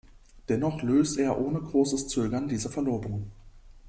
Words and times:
Dennoch 0.49 0.81
löst 0.81 1.19
er 1.19 1.39
ohne 1.39 1.61
großes 1.61 2.07
Zögern 2.07 2.47
diese 2.47 2.69
Verlobung. 2.71 3.29